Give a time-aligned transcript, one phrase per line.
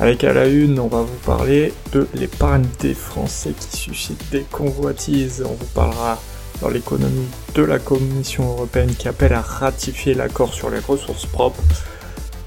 [0.00, 4.46] Avec à la une, on va vous parler de l'épargne des Français qui suscite des
[4.50, 5.44] convoitises.
[5.46, 6.18] On vous parlera
[6.62, 11.62] dans l'économie de la Commission européenne qui appelle à ratifier l'accord sur les ressources propres.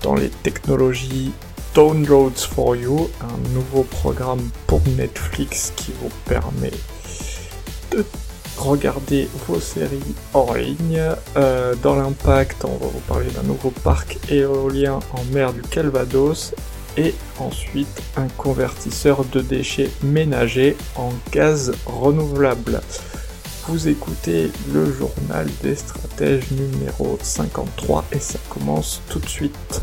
[0.02, 1.32] Dans les technologies,
[1.76, 6.72] Downloads for You, un nouveau programme pour Netflix qui vous permet
[7.92, 8.04] de
[8.58, 11.02] Regardez vos séries hors ligne.
[11.38, 16.54] Euh, dans l'impact, on va vous parler d'un nouveau parc éolien en mer du Calvados
[16.98, 22.82] et ensuite un convertisseur de déchets ménagers en gaz renouvelable.
[23.68, 29.82] Vous écoutez le journal des stratèges numéro 53 et ça commence tout de suite.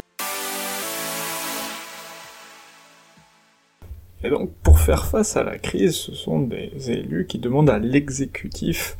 [4.22, 7.78] Et donc, pour faire face à la crise, ce sont des élus qui demandent à
[7.78, 8.98] l'exécutif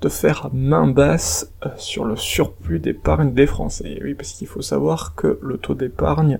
[0.00, 3.98] de faire main basse euh, sur le surplus d'épargne des Français.
[4.02, 6.38] oui, parce qu'il faut savoir que le taux d'épargne,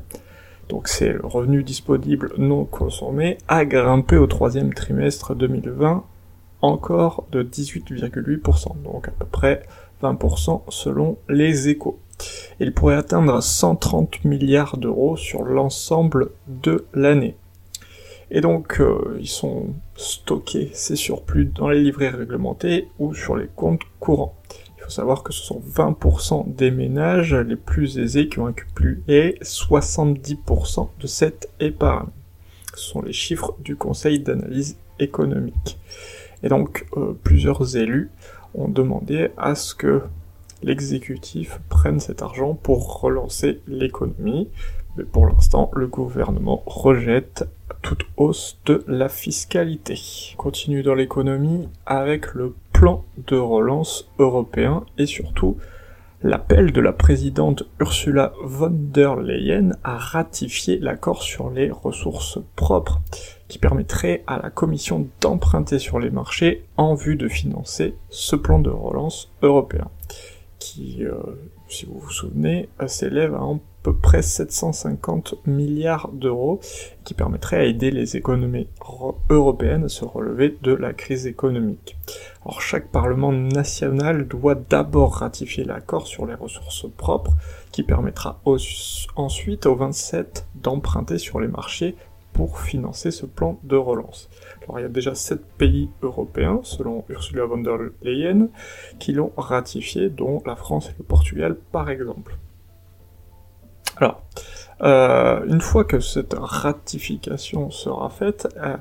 [0.73, 6.03] donc c'est le revenu disponible non consommé, a grimpé au troisième trimestre 2020
[6.62, 9.65] encore de 18,8%, donc à peu près
[10.03, 11.98] 20% selon les échos.
[12.59, 17.37] Il pourrait atteindre 130 milliards d'euros sur l'ensemble de l'année.
[18.31, 23.48] Et donc, euh, ils sont stockés, ces surplus, dans les livrets réglementés ou sur les
[23.55, 24.39] comptes courants.
[24.83, 29.38] Il faut savoir que ce sont 20% des ménages les plus aisés qui ont accumulé
[29.41, 32.08] 70% de cette épargne.
[32.75, 35.78] Ce sont les chiffres du Conseil d'analyse économique.
[36.42, 38.10] Et donc, euh, plusieurs élus
[38.55, 40.03] ont demandé à ce que
[40.65, 44.48] l'exécutif prenne cet argent pour relancer l'économie.
[44.97, 47.44] Mais pour l'instant, le gouvernement rejette
[47.82, 50.34] toute hausse de la fiscalité.
[50.34, 55.56] On continue dans l'économie avec le plan de relance européen et surtout
[56.25, 63.00] l'appel de la présidente Ursula von der Leyen à ratifier l'accord sur les ressources propres
[63.47, 68.59] qui permettrait à la Commission d'emprunter sur les marchés en vue de financer ce plan
[68.59, 69.88] de relance européen
[70.59, 71.15] qui, euh,
[71.69, 73.42] si vous vous souvenez, s'élève à
[73.82, 76.60] peu près 750 milliards d'euros,
[77.04, 78.69] qui permettrait à aider les économies
[79.28, 81.97] européennes à se relever de la crise économique.
[82.44, 87.32] Alors chaque Parlement national doit d'abord ratifier l'accord sur les ressources propres,
[87.71, 88.41] qui permettra
[89.16, 91.97] ensuite aux 27 d'emprunter sur les marchés
[92.32, 94.31] pour financer ce plan de relance.
[94.62, 98.48] Alors il y a déjà 7 pays européens, selon Ursula von der Leyen,
[98.98, 102.38] qui l'ont ratifié, dont la France et le Portugal par exemple.
[103.97, 104.22] Alors,
[104.82, 108.76] euh, une fois que cette ratification sera faite, euh,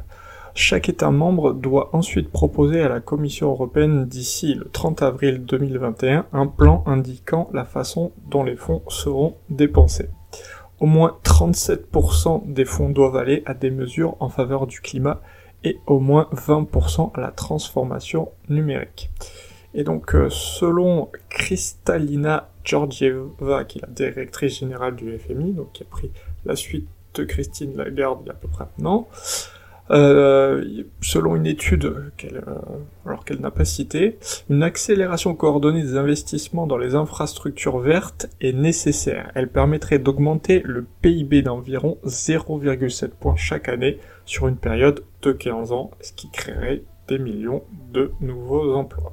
[0.53, 6.25] chaque État membre doit ensuite proposer à la Commission européenne d'ici le 30 avril 2021
[6.33, 10.09] un plan indiquant la façon dont les fonds seront dépensés.
[10.79, 15.21] Au moins 37% des fonds doivent aller à des mesures en faveur du climat
[15.63, 19.11] et au moins 20% à la transformation numérique.
[19.73, 25.83] Et donc, euh, selon Kristalina Georgieva, qui est la directrice générale du FMI, donc qui
[25.83, 26.11] a pris
[26.45, 29.07] la suite de Christine Lagarde il y a à peu près un an,
[29.89, 32.55] euh, selon une étude qu'elle, euh,
[33.05, 34.17] alors qu'elle n'a pas citée,
[34.49, 39.31] une accélération coordonnée des investissements dans les infrastructures vertes est nécessaire.
[39.35, 45.73] Elle permettrait d'augmenter le PIB d'environ 0,7 points chaque année sur une période de 15
[45.73, 49.11] ans, ce qui créerait des millions de nouveaux emplois.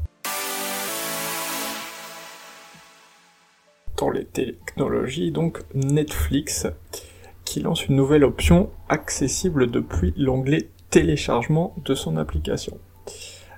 [3.99, 6.67] Dans les technologies, donc Netflix,
[7.45, 12.79] qui lance une nouvelle option accessible depuis l'onglet téléchargement de son application.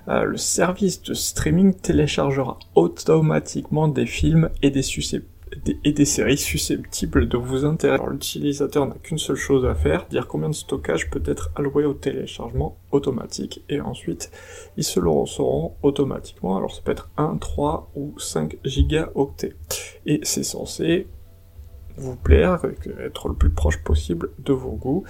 [0.07, 4.81] Euh, le service de streaming téléchargera automatiquement des films et des,
[5.83, 8.03] et des séries susceptibles de vous intéresser.
[8.09, 11.93] L'utilisateur n'a qu'une seule chose à faire, dire combien de stockage peut être alloué au
[11.93, 14.31] téléchargement automatique, et ensuite
[14.77, 16.57] ils se le recevront automatiquement.
[16.57, 19.55] Alors ça peut être 1, 3 ou 5 gigaoctets.
[20.05, 21.07] Et c'est censé
[21.97, 22.61] vous plaire,
[23.05, 25.03] être le plus proche possible de vos goûts,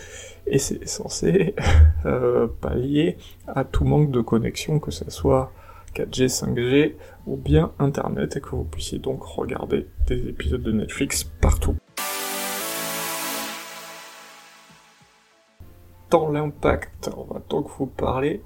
[0.48, 1.56] et c'est censé
[2.06, 3.18] euh, pallier
[3.48, 5.52] à tout manque de connexion, que ce soit
[5.96, 6.94] 4G, 5G
[7.28, 11.76] ou bien Internet, et que vous puissiez donc regarder des épisodes de Netflix partout.
[16.12, 18.44] dans l'impact, on va donc vous parler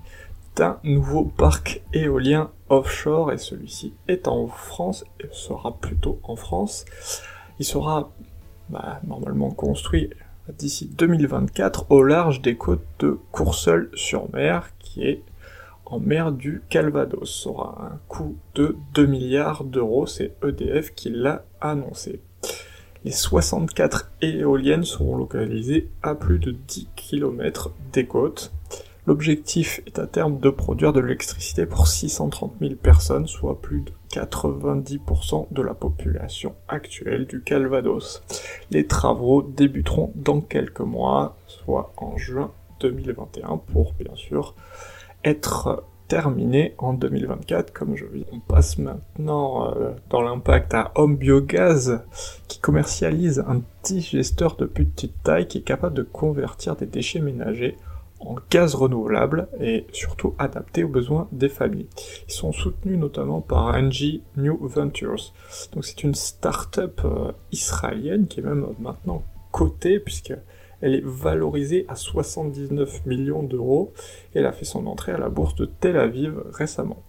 [0.55, 6.85] d'un nouveau parc éolien offshore et celui-ci est en France et sera plutôt en France.
[7.59, 8.11] Il sera
[8.69, 10.11] bah, normalement construit
[10.57, 15.23] d'ici 2024 au large des côtes de Courseul-sur-Mer qui est
[15.85, 17.45] en mer du Calvados.
[17.47, 22.21] Aura un coût de 2 milliards d'euros, c'est EDF qui l'a annoncé.
[23.03, 28.51] Les 64 éoliennes seront localisées à plus de 10 km des côtes.
[29.07, 33.91] L'objectif est à terme de produire de l'électricité pour 630 000 personnes, soit plus de
[34.09, 38.23] 90% de la population actuelle du Calvados.
[38.71, 44.55] Les travaux débuteront dans quelques mois, soit en juin 2021, pour bien sûr
[45.25, 48.25] être terminé en 2024, comme je dis.
[48.31, 52.01] On passe maintenant euh, dans l'impact à Home Biogaz,
[52.47, 57.75] qui commercialise un digesteur de petite taille qui est capable de convertir des déchets ménagers
[58.19, 61.87] en gaz renouvelable et surtout adapté aux besoins des familles.
[62.27, 65.33] Ils sont soutenus notamment par NG New Ventures.
[65.73, 70.33] Donc c'est une start-up euh, israélienne qui est même maintenant cotée puisque
[70.81, 73.93] elle est valorisée à 79 millions d'euros
[74.33, 77.03] et elle a fait son entrée à la bourse de Tel Aviv récemment.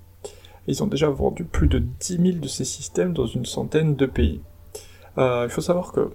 [0.66, 4.06] Ils ont déjà vendu plus de 10 000 de ces systèmes dans une centaine de
[4.06, 4.40] pays.
[5.18, 6.10] Euh, il faut savoir que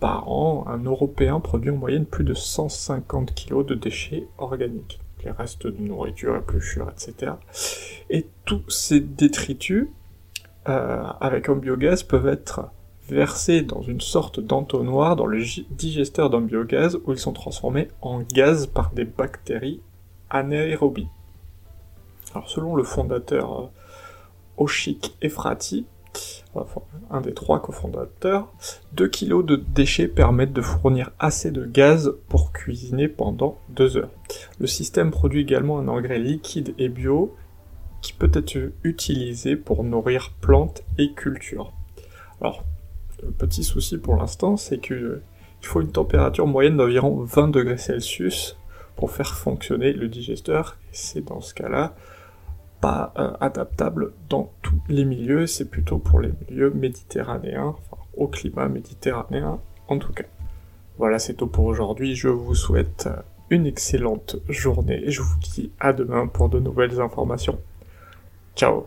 [0.00, 5.00] par an, un Européen produit en moyenne plus de 150 kg de déchets organiques.
[5.24, 7.32] Les restes de nourriture, épluchures, etc.
[8.08, 9.88] Et tous ces détritus,
[10.68, 12.70] euh, avec un biogaz, peuvent être
[13.10, 18.20] versés dans une sorte d'entonnoir dans le digesteur d'un biogaz où ils sont transformés en
[18.20, 19.80] gaz par des bactéries
[20.30, 21.08] anaérobies.
[22.34, 23.66] Alors selon le fondateur euh,
[24.56, 25.86] Oshik Efrati,
[27.10, 28.52] un des trois cofondateurs,
[28.94, 34.10] 2 kg de déchets permettent de fournir assez de gaz pour cuisiner pendant 2 heures.
[34.58, 37.34] Le système produit également un engrais liquide et bio
[38.02, 41.72] qui peut être utilisé pour nourrir plantes et cultures.
[42.40, 42.64] Alors,
[43.22, 45.20] le petit souci pour l'instant, c'est qu'il
[45.62, 48.56] faut une température moyenne d'environ 20 degrés Celsius
[48.96, 50.76] pour faire fonctionner le digesteur.
[50.92, 51.94] Et c'est dans ce cas-là
[52.80, 58.26] pas euh, adaptable dans tous les milieux, c'est plutôt pour les milieux méditerranéens, enfin au
[58.26, 60.24] climat méditerranéen en tout cas.
[60.98, 62.14] Voilà, c'est tout pour aujourd'hui.
[62.14, 63.08] Je vous souhaite
[63.48, 67.58] une excellente journée et je vous dis à demain pour de nouvelles informations.
[68.54, 68.86] Ciao